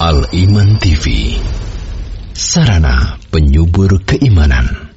[0.00, 1.36] Al-Iman TV
[2.32, 4.96] Sarana penyubur keimanan.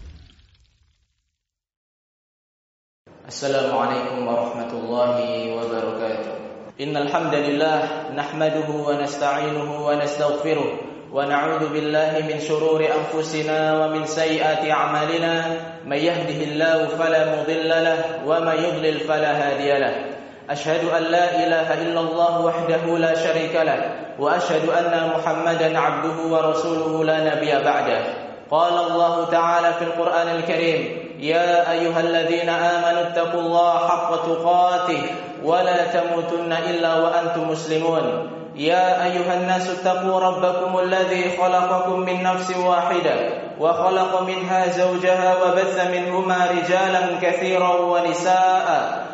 [3.27, 6.79] Assalamualaikum warahmatullahi wabarakatuh.
[6.79, 14.07] Innal hamdalillah nahmaduhu wa nasta'inuhu wa nastaghfiruh wa na'udzu billahi min shururi anfusina wa min
[14.07, 15.83] sayyiati a'malina.
[15.83, 20.12] Lahu wa may yudlil fala hadiya lahu
[20.49, 23.79] أشهد أن لا إله إلا الله وحده لا شريك له
[24.19, 27.99] وأشهد أن محمدا عبده ورسوله لا نبي بعده.
[28.51, 35.01] قال الله تعالى في القرآن الكريم يا أيها الذين آمنوا اتقوا الله حق تقاته
[35.43, 38.29] ولا تموتن إلا وأنتم مسلمون.
[38.55, 43.15] يا أيها الناس اتقوا ربكم الذي خلقكم من نفس واحدة
[43.59, 49.02] وخلق منها زوجها وبث منهما رجالا كثيرا ونساء.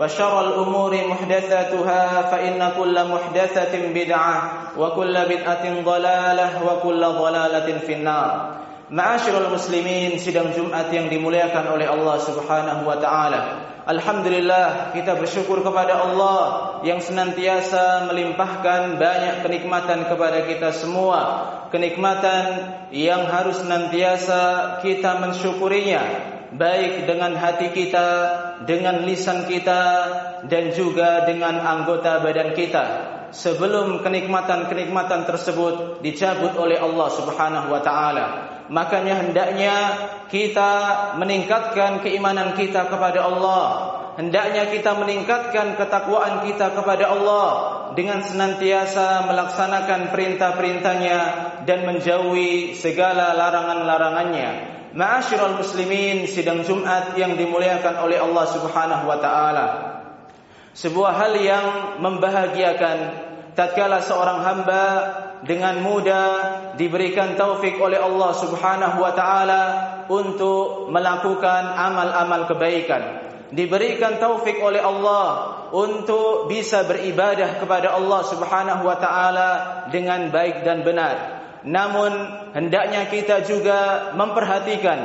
[0.00, 9.48] وشر الأمور محدثاتها فإن كل محدثة بدعة وكل بدعة ضلالة وكل ضلالة في النار Ma'asyiral
[9.48, 13.40] muslimin sidang Jumat yang dimuliakan oleh Allah Subhanahu wa taala.
[13.88, 16.40] Alhamdulillah kita bersyukur kepada Allah
[16.84, 21.20] yang senantiasa melimpahkan banyak kenikmatan kepada kita semua.
[21.72, 22.44] Kenikmatan
[22.92, 26.04] yang harus senantiasa kita mensyukurinya
[26.55, 28.09] baik dengan hati kita,
[28.65, 29.83] dengan lisan kita
[30.49, 32.85] dan juga dengan anggota badan kita
[33.29, 38.27] sebelum kenikmatan-kenikmatan tersebut dicabut oleh Allah Subhanahu wa taala.
[38.69, 39.75] Makanya hendaknya
[40.29, 40.71] kita
[41.17, 43.65] meningkatkan keimanan kita kepada Allah.
[44.19, 47.47] Hendaknya kita meningkatkan ketakwaan kita kepada Allah
[47.95, 51.19] dengan senantiasa melaksanakan perintah-perintahnya
[51.63, 54.78] dan menjauhi segala larangan-larangannya.
[54.89, 59.65] Ma'asyiral muslimin sidang Jumat yang dimuliakan oleh Allah Subhanahu wa taala.
[60.73, 61.65] Sebuah hal yang
[62.01, 62.97] membahagiakan
[63.53, 64.85] tatkala seorang hamba
[65.45, 66.29] dengan mudah
[66.73, 69.63] diberikan taufik oleh Allah Subhanahu wa taala
[70.09, 73.29] untuk melakukan amal-amal kebaikan.
[73.53, 79.49] Diberikan taufik oleh Allah untuk bisa beribadah kepada Allah Subhanahu wa taala
[79.93, 81.38] dengan baik dan benar.
[81.67, 82.11] Namun
[82.55, 84.99] hendaknya kita juga memperhatikan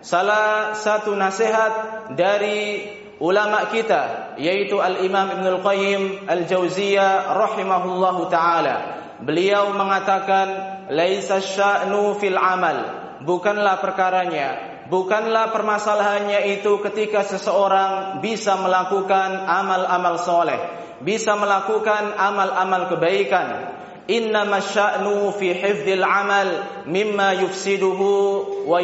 [0.00, 1.72] salah satu nasihat
[2.16, 2.86] dari
[3.18, 8.76] ulama kita yaitu Al-Imam Ibn Al-Qayyim Al-Jauziyah rahimahullahu taala.
[9.18, 10.46] Beliau mengatakan
[10.94, 12.96] laisa sya'nu fil amal.
[13.18, 20.60] Bukanlah perkaranya, bukanlah permasalahannya itu ketika seseorang bisa melakukan amal-amal soleh,
[21.02, 23.74] bisa melakukan amal-amal kebaikan.
[24.08, 26.48] Innama sya'nu fi hifdzil amal
[26.88, 28.80] mimma yufsiduhu wa.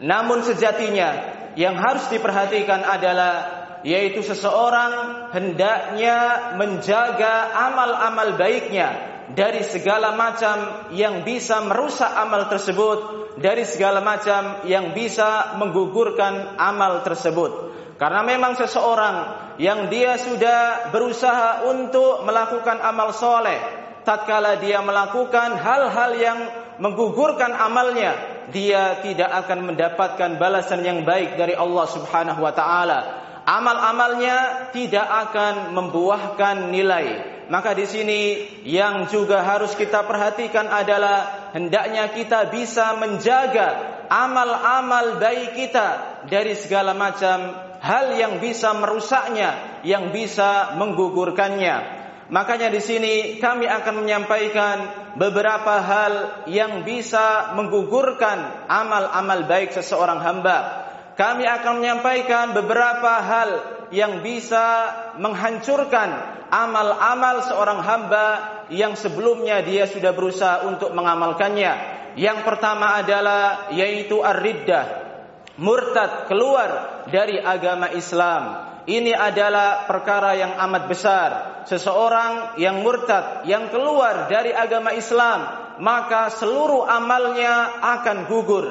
[0.00, 1.10] Namun sejatinya
[1.54, 4.92] yang harus diperhatikan adalah yaitu seseorang
[5.32, 12.98] hendaknya menjaga amal-amal baiknya dari segala macam yang bisa merusak amal tersebut,
[13.38, 17.70] dari segala macam yang bisa menggugurkan amal tersebut.
[18.00, 19.16] Karena memang seseorang
[19.60, 23.60] yang dia sudah berusaha untuk melakukan amal soleh,
[24.08, 26.38] tatkala dia melakukan hal-hal yang
[26.80, 28.16] menggugurkan amalnya,
[28.48, 33.00] dia tidak akan mendapatkan balasan yang baik dari Allah Subhanahu wa taala.
[33.44, 37.06] Amal-amalnya tidak akan membuahkan nilai.
[37.52, 38.20] Maka di sini
[38.64, 45.88] yang juga harus kita perhatikan adalah hendaknya kita bisa menjaga amal-amal baik kita
[46.30, 52.00] dari segala macam hal yang bisa merusaknya, yang bisa menggugurkannya.
[52.30, 54.76] Makanya di sini kami akan menyampaikan
[55.18, 60.86] beberapa hal yang bisa menggugurkan amal-amal baik seseorang hamba.
[61.18, 63.50] Kami akan menyampaikan beberapa hal
[63.90, 68.26] yang bisa menghancurkan amal-amal seorang hamba
[68.70, 71.98] yang sebelumnya dia sudah berusaha untuk mengamalkannya.
[72.14, 75.09] Yang pertama adalah yaitu ar-riddah,
[75.56, 78.70] murtad keluar dari agama Islam.
[78.90, 81.30] Ini adalah perkara yang amat besar.
[81.68, 85.46] Seseorang yang murtad, yang keluar dari agama Islam,
[85.78, 88.66] maka seluruh amalnya akan gugur.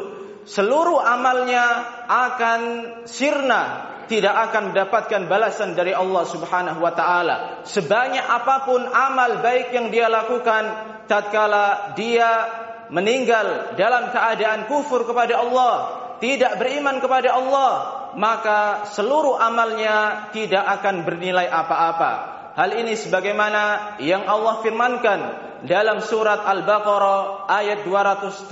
[0.49, 1.65] Seluruh amalnya
[2.09, 2.61] akan
[3.05, 3.63] sirna,
[4.09, 7.61] tidak akan mendapatkan balasan dari Allah Subhanahu wa taala.
[7.69, 12.49] Sebanyak apa pun amal baik yang dia lakukan tatkala dia
[12.89, 15.75] meninggal dalam keadaan kufur kepada Allah,
[16.19, 17.73] tidak beriman kepada Allah,
[18.15, 22.11] maka seluruh amalnya tidak akan bernilai apa-apa.
[22.59, 25.19] Hal ini sebagaimana yang Allah firmankan
[25.63, 28.51] dalam surat Al-Baqarah ayat 217.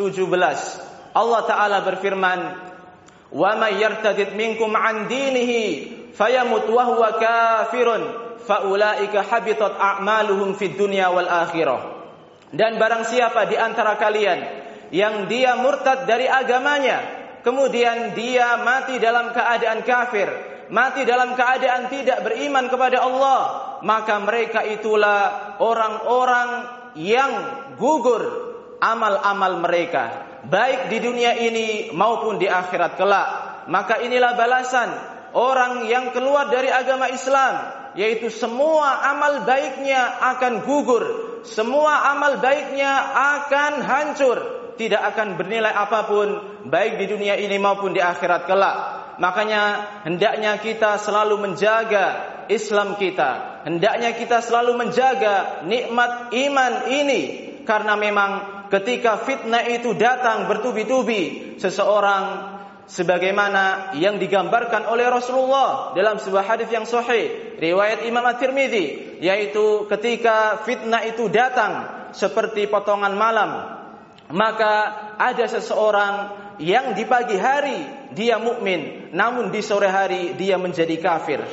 [1.11, 2.39] Allah taala berfirman,
[3.35, 5.63] "Wa may yartadid minkum an dinihi
[6.15, 8.01] fayamut wa huwa kafirun
[8.47, 11.99] faulaika habitat a'maluhum fid dunya wal akhirah."
[12.47, 14.39] Dan barang siapa di antara kalian
[14.95, 20.29] yang dia murtad dari agamanya, kemudian dia mati dalam keadaan kafir,
[20.69, 23.41] mati dalam keadaan tidak beriman kepada Allah,
[23.83, 26.49] maka mereka itulah orang-orang
[26.97, 27.31] yang
[27.77, 28.23] gugur
[28.81, 33.29] amal-amal mereka, baik di dunia ini maupun di akhirat kelak.
[33.67, 34.89] Maka inilah balasan
[35.35, 37.53] orang yang keluar dari agama Islam,
[37.99, 41.03] yaitu semua amal baiknya akan gugur,
[41.43, 44.37] semua amal baiknya akan hancur,
[44.77, 46.27] tidak akan bernilai apa pun
[46.69, 48.77] baik di dunia ini maupun di akhirat kelak.
[49.17, 49.61] Makanya
[50.05, 52.05] hendaknya kita selalu menjaga
[52.47, 53.65] Islam kita.
[53.65, 57.21] Hendaknya kita selalu menjaga nikmat iman ini
[57.67, 58.31] karena memang
[58.71, 62.55] ketika fitnah itu datang bertubi-tubi seseorang
[62.87, 70.63] sebagaimana yang digambarkan oleh Rasulullah dalam sebuah hadis yang sahih riwayat Imam At-Tirmidzi yaitu ketika
[70.63, 73.76] fitnah itu datang seperti potongan malam
[74.31, 74.73] maka
[75.17, 76.13] ada seseorang
[76.59, 81.43] yang di pagi hari dia mukmin namun di sore hari dia menjadi kafir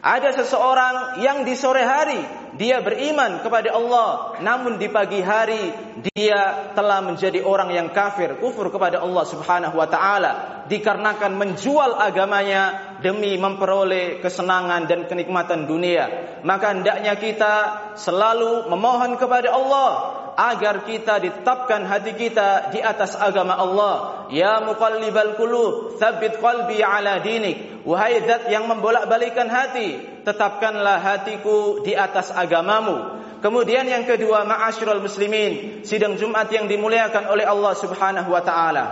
[0.00, 2.20] ada seseorang yang di sore hari
[2.56, 5.70] dia beriman kepada Allah, namun di pagi hari
[6.10, 10.32] dia telah menjadi orang yang kafir, kufur kepada Allah Subhanahu wa taala
[10.66, 16.40] dikarenakan menjual agamanya demi memperoleh kesenangan dan kenikmatan dunia.
[16.42, 17.54] Maka hendaknya kita
[17.94, 24.26] selalu memohon kepada Allah agar kita ditetapkan hati kita di atas agama Allah.
[24.30, 27.86] Ya muqallibal qulub, tsabbit qalbi ala dinik.
[27.88, 33.20] Wahai zat yang membolak-balikan hati, tetapkanlah hatiku di atas agamamu.
[33.40, 38.86] Kemudian yang kedua, ma'asyiral muslimin, sidang Jumat yang dimuliakan oleh Allah Subhanahu wa taala.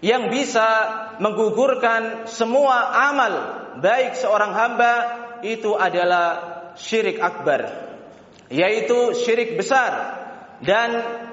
[0.00, 0.68] Yang bisa
[1.20, 3.32] menggugurkan semua amal
[3.78, 4.92] baik seorang hamba
[5.44, 6.26] itu adalah
[6.80, 7.68] syirik akbar,
[8.48, 10.21] yaitu syirik besar
[10.62, 10.90] dan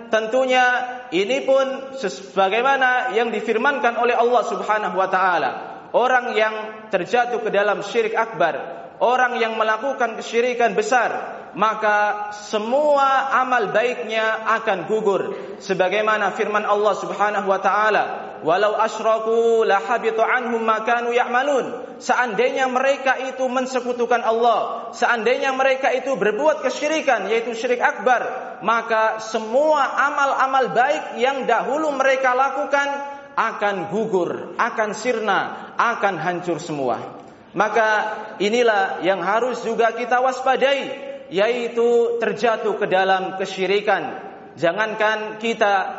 [0.10, 0.66] tentunya
[1.14, 5.52] ini pun sebagaimana yang difirmankan oleh Allah Subhanahu wa taala.
[5.90, 8.58] Orang yang terjatuh ke dalam syirik akbar,
[9.02, 15.22] orang yang melakukan kesyirikan besar, maka semua amal baiknya akan gugur
[15.58, 18.04] sebagaimana firman Allah Subhanahu wa taala
[18.46, 25.92] walau asyraku la habitu anhum ma kanu ya'malun seandainya mereka itu mensekutukan Allah seandainya mereka
[25.92, 32.88] itu berbuat kesyirikan yaitu syirik akbar maka semua amal-amal baik yang dahulu mereka lakukan
[33.36, 37.20] akan gugur akan sirna akan hancur semua
[37.50, 37.90] maka
[38.38, 44.30] inilah yang harus juga kita waspadai yaitu terjatuh ke dalam kesyirikan.
[44.58, 45.99] Jangankan kita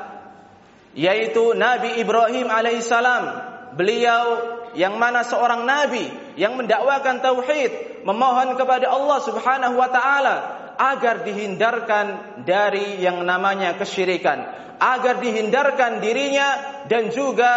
[0.95, 3.25] yaitu Nabi Ibrahim alaihissalam,
[3.79, 4.25] beliau
[4.75, 6.07] yang mana seorang nabi
[6.39, 10.37] yang mendakwakan tauhid, memohon kepada Allah Subhanahu wa taala
[10.81, 14.47] agar dihindarkan dari yang namanya kesyirikan,
[14.81, 16.49] agar dihindarkan dirinya
[16.89, 17.53] dan juga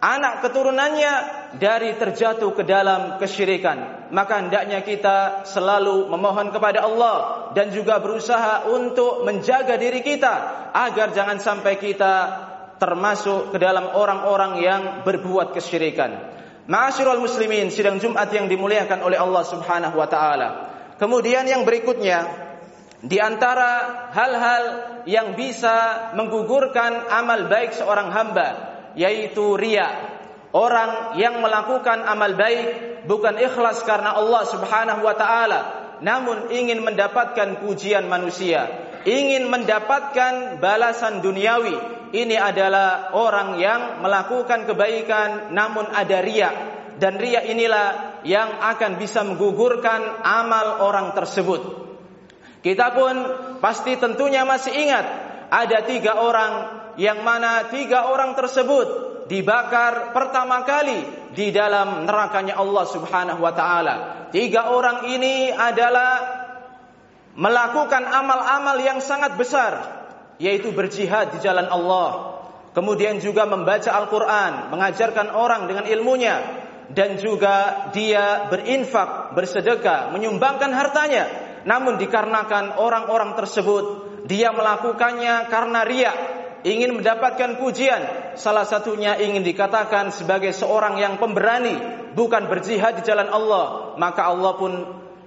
[0.00, 1.14] anak keturunannya
[1.60, 4.08] dari terjatuh ke dalam kesyirikan.
[4.10, 7.16] Maka hendaknya kita selalu memohon kepada Allah
[7.54, 10.34] dan juga berusaha untuk menjaga diri kita
[10.74, 12.49] agar jangan sampai kita
[12.80, 16.40] termasuk ke dalam orang-orang yang berbuat kesyirikan.
[16.64, 20.48] Ma'asyiral muslimin, sidang Jumat yang dimuliakan oleh Allah Subhanahu wa taala.
[20.96, 22.24] Kemudian yang berikutnya
[23.00, 24.64] di antara hal-hal
[25.04, 28.48] yang bisa menggugurkan amal baik seorang hamba
[28.96, 30.18] yaitu ria.
[30.50, 32.60] Orang yang melakukan amal baik
[33.06, 35.60] bukan ikhlas karena Allah Subhanahu wa taala,
[36.02, 38.66] namun ingin mendapatkan pujian manusia,
[39.04, 41.76] ingin mendapatkan balasan duniawi.
[42.10, 46.50] Ini adalah orang yang melakukan kebaikan namun ada ria
[46.98, 51.88] dan ria inilah yang akan bisa menggugurkan amal orang tersebut.
[52.60, 53.14] Kita pun
[53.64, 55.06] pasti tentunya masih ingat
[55.48, 56.52] ada tiga orang
[57.00, 61.00] yang mana tiga orang tersebut dibakar pertama kali
[61.32, 63.96] di dalam nerakanya Allah Subhanahu wa taala.
[64.28, 66.29] Tiga orang ini adalah
[67.38, 70.00] melakukan amal-amal yang sangat besar
[70.40, 72.40] yaitu berjihad di jalan Allah.
[72.70, 76.36] Kemudian juga membaca Al-Qur'an, mengajarkan orang dengan ilmunya
[76.90, 81.28] dan juga dia berinfak, bersedekah, menyumbangkan hartanya.
[81.66, 83.84] Namun dikarenakan orang-orang tersebut
[84.24, 86.16] dia melakukannya karena riak
[86.64, 91.76] ingin mendapatkan pujian, salah satunya ingin dikatakan sebagai seorang yang pemberani,
[92.16, 94.72] bukan berjihad di jalan Allah, maka Allah pun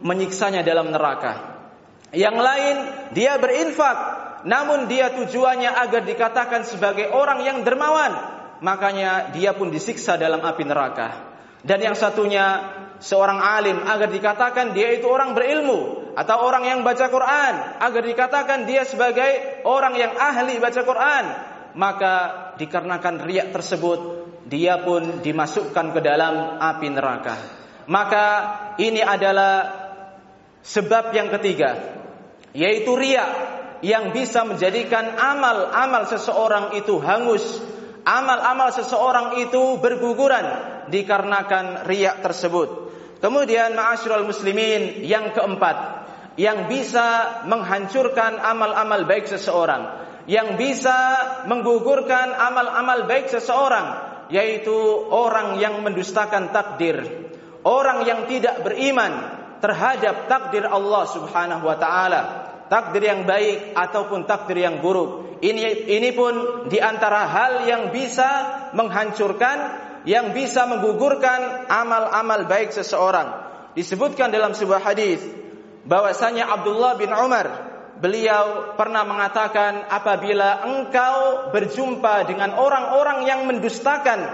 [0.04, 1.53] menyiksanya dalam neraka.
[2.14, 2.76] Yang lain,
[3.18, 3.98] dia berinfak,
[4.46, 8.14] namun dia tujuannya agar dikatakan sebagai orang yang dermawan,
[8.62, 11.34] makanya dia pun disiksa dalam api neraka.
[11.64, 17.08] Dan yang satunya seorang alim agar dikatakan dia itu orang berilmu atau orang yang baca
[17.08, 17.54] Quran.
[17.80, 21.26] Agar dikatakan dia sebagai orang yang ahli baca Quran.
[21.74, 22.14] Maka
[22.60, 27.36] dikarenakan riak tersebut dia pun dimasukkan ke dalam api neraka.
[27.88, 28.26] Maka
[28.76, 29.72] ini adalah
[30.64, 32.03] sebab yang ketiga
[32.54, 33.32] yaitu riak
[33.84, 37.44] yang bisa menjadikan amal-amal seseorang itu hangus
[38.04, 40.46] amal-amal seseorang itu berguguran
[40.92, 42.92] dikarenakan riak tersebut.
[43.24, 46.04] Kemudian ma'asyiral muslimin yang keempat
[46.36, 50.98] yang bisa menghancurkan amal-amal baik seseorang, yang bisa
[51.48, 54.76] menggugurkan amal-amal baik seseorang yaitu
[55.12, 57.00] orang yang mendustakan takdir,
[57.64, 59.33] orang yang tidak beriman
[59.64, 62.22] terhadap takdir Allah Subhanahu wa taala,
[62.68, 65.40] takdir yang baik ataupun takdir yang buruk.
[65.40, 68.28] Ini ini pun di antara hal yang bisa
[68.76, 69.58] menghancurkan
[70.04, 73.40] yang bisa menggugurkan amal-amal baik seseorang.
[73.72, 75.24] Disebutkan dalam sebuah hadis
[75.88, 77.48] bahwasanya Abdullah bin Umar
[78.04, 84.28] beliau pernah mengatakan apabila engkau berjumpa dengan orang-orang yang mendustakan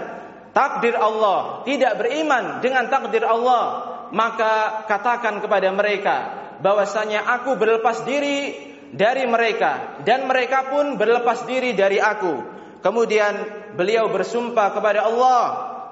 [0.50, 6.16] takdir Allah, tidak beriman dengan takdir Allah, maka katakan kepada mereka
[6.60, 12.58] bahwasanya aku berlepas diri dari mereka dan mereka pun berlepas diri dari aku.
[12.80, 13.34] Kemudian
[13.76, 15.42] beliau bersumpah kepada Allah.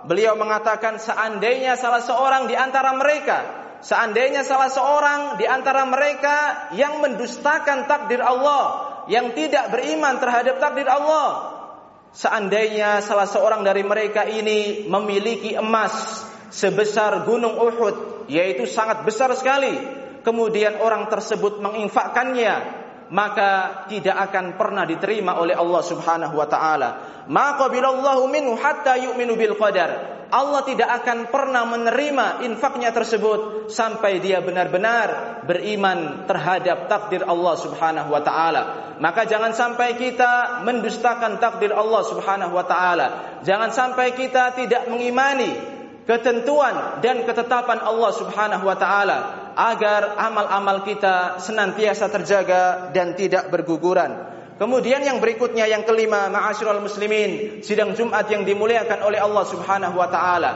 [0.08, 3.38] Beliau mengatakan seandainya salah seorang di antara mereka,
[3.82, 10.86] seandainya salah seorang di antara mereka yang mendustakan takdir Allah, yang tidak beriman terhadap takdir
[10.86, 11.28] Allah,
[12.14, 19.72] seandainya salah seorang dari mereka ini memiliki emas sebesar gunung Uhud, yaitu sangat besar sekali,
[20.24, 26.90] kemudian orang tersebut menginfakkannya maka tidak akan pernah diterima oleh Allah Subhanahu wa taala.
[27.28, 30.20] Maka bilallahu minhu hatta yu'minu bil qadar.
[30.28, 38.12] Allah tidak akan pernah menerima infaknya tersebut sampai dia benar-benar beriman terhadap takdir Allah Subhanahu
[38.12, 38.62] wa taala.
[39.00, 43.40] Maka jangan sampai kita mendustakan takdir Allah Subhanahu wa taala.
[43.40, 45.77] Jangan sampai kita tidak mengimani
[46.08, 49.18] ketentuan dan ketetapan Allah Subhanahu wa taala
[49.52, 54.40] agar amal-amal kita senantiasa terjaga dan tidak berguguran.
[54.56, 60.08] Kemudian yang berikutnya yang kelima, ma'asyiral muslimin, sidang Jumat yang dimuliakan oleh Allah Subhanahu wa
[60.08, 60.52] taala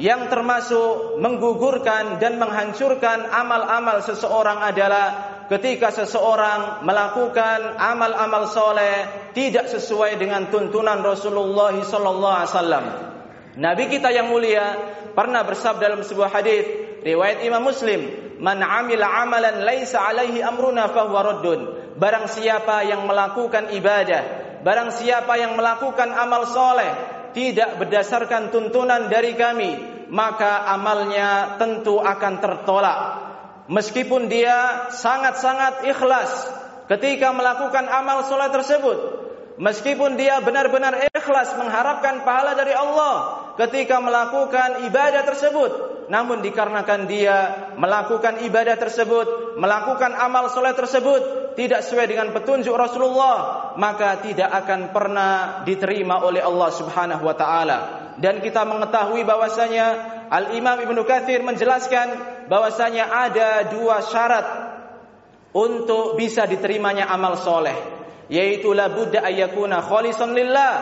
[0.00, 5.06] yang termasuk menggugurkan dan menghancurkan amal-amal seseorang adalah
[5.52, 13.11] ketika seseorang melakukan amal-amal soleh tidak sesuai dengan tuntunan Rasulullah sallallahu alaihi wasallam.
[13.52, 14.80] Nabi kita yang mulia
[15.12, 16.64] pernah bersabda dalam sebuah hadis
[17.04, 18.00] riwayat Imam Muslim,
[18.40, 21.60] "Man 'amila 'amalan laisa 'alaihi amruna fahuwa raddun."
[22.00, 24.22] Barang siapa yang melakukan ibadah,
[24.64, 26.88] barang siapa yang melakukan amal soleh
[27.36, 29.70] tidak berdasarkan tuntunan dari kami,
[30.08, 33.00] maka amalnya tentu akan tertolak.
[33.68, 36.48] Meskipun dia sangat-sangat ikhlas
[36.88, 38.98] ketika melakukan amal soleh tersebut,
[39.60, 45.70] meskipun dia benar-benar ikhlas mengharapkan pahala dari Allah ketika melakukan ibadah tersebut
[46.08, 47.36] namun dikarenakan dia
[47.76, 54.92] melakukan ibadah tersebut melakukan amal soleh tersebut tidak sesuai dengan petunjuk Rasulullah maka tidak akan
[54.92, 57.78] pernah diterima oleh Allah Subhanahu wa taala.
[58.20, 59.86] Dan kita mengetahui bahwasanya
[60.28, 62.08] Al Imam Ibnu Katsir menjelaskan
[62.48, 64.46] bahwasanya ada dua syarat
[65.52, 70.74] untuk bisa diterimanya amal soleh yaitu la budda ayyakuna khalisan lillah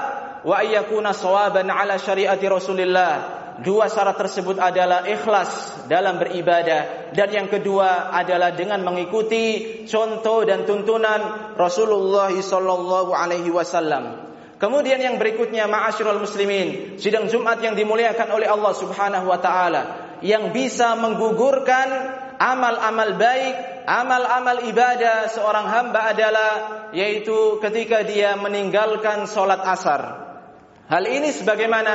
[0.45, 3.41] wa ayyakuna sawaban ala syariati Rasulillah.
[3.61, 10.65] Dua syarat tersebut adalah ikhlas dalam beribadah dan yang kedua adalah dengan mengikuti contoh dan
[10.65, 14.33] tuntunan Rasulullah sallallahu alaihi wasallam.
[14.57, 19.83] Kemudian yang berikutnya ma'asyiral muslimin, sidang Jumat yang dimuliakan oleh Allah Subhanahu wa taala
[20.25, 21.89] yang bisa menggugurkan
[22.41, 26.51] amal-amal baik, amal-amal ibadah seorang hamba adalah
[26.93, 30.31] yaitu ketika dia meninggalkan solat asar.
[30.91, 31.95] Hal ini sebagaimana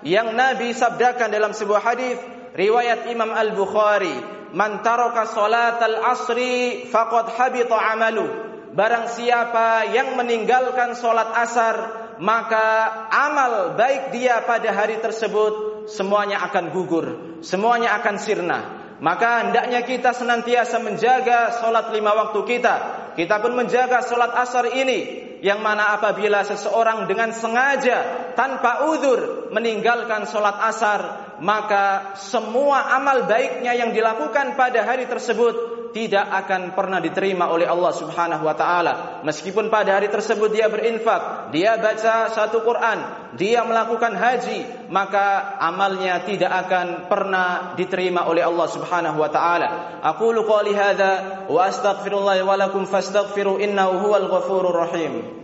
[0.00, 2.16] yang Nabi sabdakan dalam sebuah hadis
[2.56, 4.16] riwayat Imam Al-Bukhari,
[4.56, 11.76] "Man taraka al asri faqad habita amalu." Barang siapa yang meninggalkan solat asar,
[12.22, 17.06] maka amal baik dia pada hari tersebut semuanya akan gugur,
[17.42, 18.60] semuanya akan sirna.
[19.00, 22.76] Maka hendaknya kita senantiasa menjaga solat lima waktu kita.
[23.20, 30.24] Kita pun menjaga solat asar ini yang mana apabila seseorang dengan sengaja tanpa udur meninggalkan
[30.24, 31.00] sholat asar
[31.44, 37.92] maka semua amal baiknya yang dilakukan pada hari tersebut tidak akan pernah diterima oleh Allah
[37.94, 39.22] Subhanahu wa taala.
[39.26, 42.98] Meskipun pada hari tersebut dia berinfak, dia baca satu Quran,
[43.34, 49.68] dia melakukan haji, maka amalnya tidak akan pernah diterima oleh Allah Subhanahu wa taala.
[50.02, 55.40] Aku qouli hadza wa astaghfirullah wa lakum fastaghfiru innahu huwal ghafurur rahim.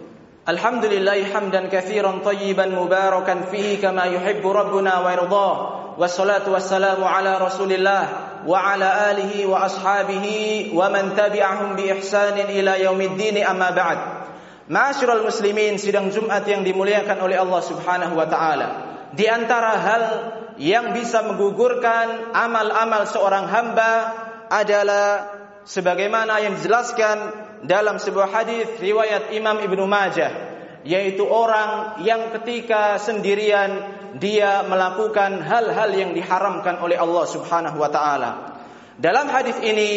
[0.46, 5.54] Alhamdulillah hamdan katsiran tayyiban mubarakan fihi kama yuhibbu rabbuna wa yardah.
[5.96, 10.25] Wassalatu wassalamu ala Rasulillah وعلى آله وأصحابه
[10.73, 13.99] ومن تبعهم بإحسان إلى يوم الدين أما بعد
[14.71, 18.67] Ma'asyiral muslimin sidang Jumat yang dimuliakan oleh Allah Subhanahu wa taala.
[19.11, 20.03] Di antara hal
[20.55, 23.91] yang bisa menggugurkan amal-amal seorang hamba
[24.47, 25.27] adalah
[25.67, 27.17] sebagaimana yang dijelaskan
[27.67, 35.90] dalam sebuah hadis riwayat Imam Ibnu Majah yaitu orang yang ketika sendirian dia melakukan hal-hal
[35.92, 38.30] yang diharamkan oleh Allah Subhanahu wa taala.
[38.96, 39.90] Dalam hadis ini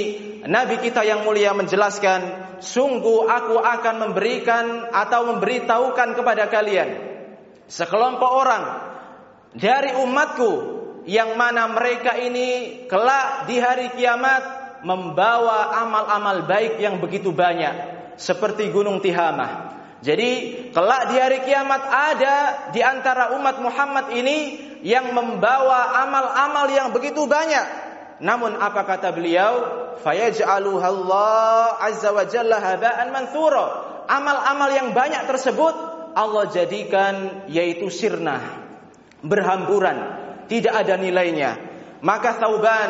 [0.43, 6.89] Nabi kita yang mulia menjelaskan, sungguh aku akan memberikan atau memberitahukan kepada kalian
[7.69, 8.63] sekelompok orang
[9.55, 10.51] dari umatku
[11.07, 18.67] yang mana mereka ini kelak di hari kiamat membawa amal-amal baik yang begitu banyak seperti
[18.73, 20.31] gunung Tihamah jadi
[20.71, 22.35] kelak di hari kiamat ada
[22.71, 27.67] di antara umat Muhammad ini yang membawa amal-amal yang begitu banyak.
[28.23, 29.53] Namun apa kata beliau?
[29.99, 33.67] Fayaj'aluha Allah azza wa jalla haba'an manthura.
[34.07, 35.75] Amal-amal yang banyak tersebut
[36.15, 38.39] Allah jadikan yaitu sirna,
[39.19, 39.99] berhamburan,
[40.47, 41.59] tidak ada nilainya.
[41.99, 42.89] Maka Tauban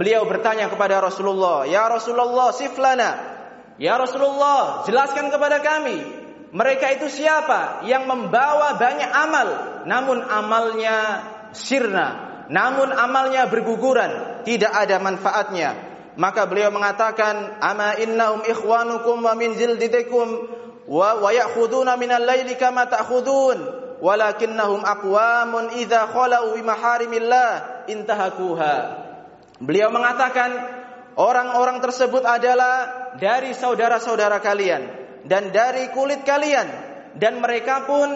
[0.00, 3.36] beliau bertanya kepada Rasulullah, "Ya Rasulullah, siflana."
[3.76, 6.15] Ya Rasulullah, jelaskan kepada kami
[6.56, 7.84] mereka itu siapa?
[7.84, 9.48] Yang membawa banyak amal,
[9.84, 11.20] namun amalnya
[11.52, 12.06] sirna,
[12.48, 15.76] namun amalnya berguguran, tidak ada manfaatnya.
[16.16, 20.48] Maka beliau mengatakan, "Ama innahum ikhwanukum wa min jildikum
[20.88, 23.58] wa wa ya'khuduna minal laili kama ta'khudun,
[24.00, 28.76] walakinnahum aqwamun idza khalau bi maharimillah intahakuha."
[29.60, 30.56] Beliau mengatakan,
[31.20, 36.68] orang-orang tersebut adalah dari saudara-saudara kalian dan dari kulit kalian
[37.18, 38.08] dan mereka pun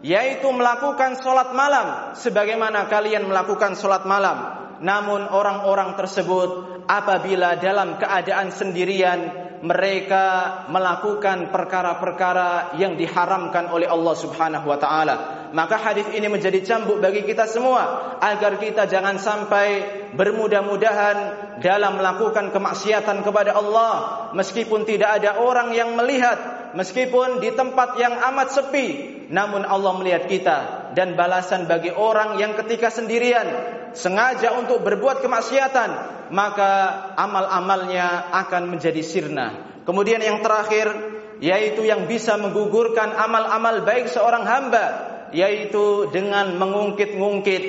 [0.00, 8.48] yaitu melakukan solat malam sebagaimana kalian melakukan solat malam namun orang-orang tersebut apabila dalam keadaan
[8.48, 10.24] sendirian mereka
[10.72, 15.16] melakukan perkara-perkara yang diharamkan oleh Allah Subhanahu wa taala.
[15.50, 19.82] Maka hadis ini menjadi cambuk bagi kita semua agar kita jangan sampai
[20.14, 21.16] bermudah-mudahan
[21.58, 23.92] dalam melakukan kemaksiatan kepada Allah
[24.34, 28.88] meskipun tidak ada orang yang melihat, meskipun di tempat yang amat sepi,
[29.26, 30.58] namun Allah melihat kita
[30.94, 33.46] dan balasan bagi orang yang ketika sendirian
[33.90, 35.90] sengaja untuk berbuat kemaksiatan,
[36.30, 36.72] maka
[37.18, 39.82] amal-amalnya akan menjadi sirna.
[39.82, 40.94] Kemudian yang terakhir
[41.40, 47.64] yaitu yang bisa menggugurkan amal-amal baik seorang hamba yaitu dengan mengungkit-ungkit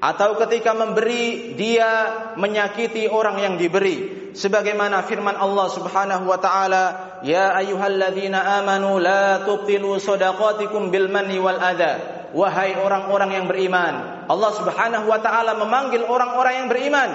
[0.00, 2.08] atau ketika memberi dia
[2.40, 6.84] menyakiti orang yang diberi sebagaimana firman Allah Subhanahu wa taala
[7.20, 14.26] ya ayyuhalladzina amanu la tubtilu shadaqatikum bil manni wal adha wahai orang-orang yang beriman.
[14.30, 17.08] Allah Subhanahu wa taala memanggil orang-orang yang beriman,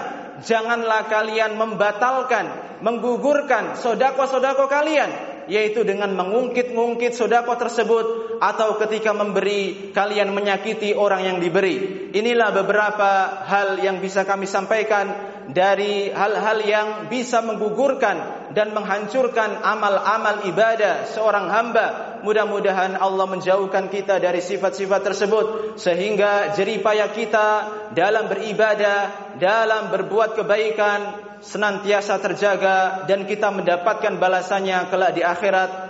[0.44, 10.30] janganlah kalian membatalkan, menggugurkan sodako-sodako kalian yaitu dengan mengungkit-ungkit sodako tersebut atau ketika memberi kalian
[10.30, 12.10] menyakiti orang yang diberi.
[12.14, 20.46] Inilah beberapa hal yang bisa kami sampaikan dari hal-hal yang bisa menggugurkan dan menghancurkan amal-amal
[20.46, 25.46] ibadah seorang hamba Mudah-mudahan Allah menjauhkan kita dari sifat-sifat tersebut
[25.78, 35.14] sehingga jeripaya kita dalam beribadah, dalam berbuat kebaikan senantiasa terjaga dan kita mendapatkan balasannya kelak
[35.14, 35.85] di akhirat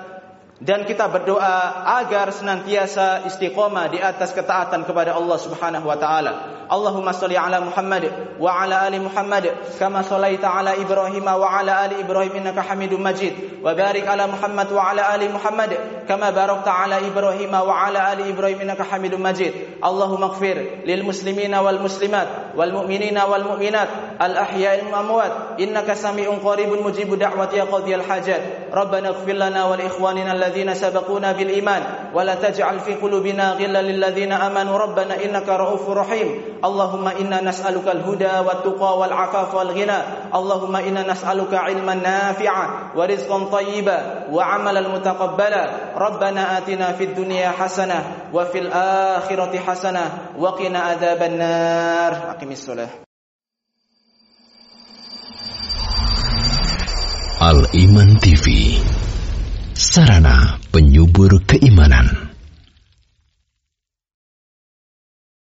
[0.63, 6.33] dan kita berdoa agar senantiasa istiqomah di atas ketaatan kepada Allah Subhanahu wa taala.
[6.71, 12.59] اللهم صل على محمد وعلى ال محمد كما صليت على إبراهيم وعلى ال إبراهيم انك
[12.59, 15.77] حميد مجيد وبارك على محمد وعلى ال محمد
[16.09, 19.53] كما باركت على إبراهيم وعلى ال إبراهيم انك حميد مجيد
[19.85, 23.87] اللهم اغفر للمسلمين والمسلمات والمؤمنين والمؤمنات
[24.21, 28.41] الاحياء والاموات انك سميع قريب مجيب دعوه يا قاضي الحاجات
[28.73, 35.13] ربنا اغفر لنا ولاخواننا الذين سبقونا بالايمان ولا تجعل في قلوبنا غلا للذين امنوا ربنا
[35.25, 40.29] انك رؤوف رحيم Allahumma inna nas'aluka al-huda wa tuqa wal afaf wal ghina.
[40.31, 45.95] Allahumma inna nas'aluka ilman nafi'a wa rizqan tayyiba wa amalan mutaqabbala.
[45.95, 52.91] Rabbana atina fid dunya hasanah wa fil akhirati hasanah wa qina adzaban nar aqimis salah
[57.35, 58.79] Al Iman TV
[59.75, 62.34] Sarana penyubur keimanan.